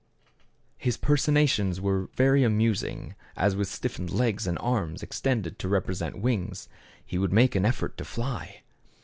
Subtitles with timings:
[0.79, 6.67] His personations were very amusing, as with stiffened legs and arms extended to represent wings,
[7.05, 8.63] he would make an effort to fly.